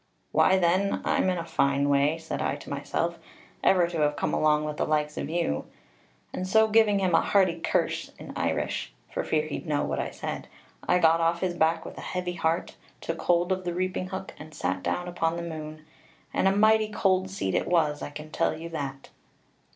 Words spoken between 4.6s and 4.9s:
with the